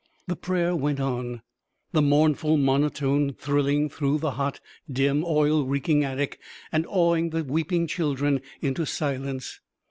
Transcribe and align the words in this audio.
The 0.25 0.35
prayer 0.35 0.75
went 0.75 0.99
on, 0.99 1.43
the 1.91 2.01
mournful 2.01 2.57
monotone 2.57 3.33
thrilling 3.33 3.87
through 3.87 4.17
the 4.17 4.31
hot, 4.31 4.59
dim, 4.91 5.23
oil 5.23 5.63
reeking 5.63 6.03
attic, 6.03 6.39
and 6.71 6.87
awing 6.89 7.29
the 7.29 7.43
weeping 7.43 7.85
children 7.85 8.41
into 8.63 8.87
silence. 8.87 9.59